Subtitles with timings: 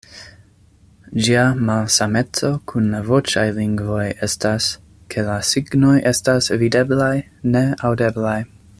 [1.25, 4.71] Ĝia malsameco kun la voĉaj lingvoj estas,
[5.15, 7.15] ke la signoj estas videblaj,
[7.55, 8.39] ne aŭdeblaj.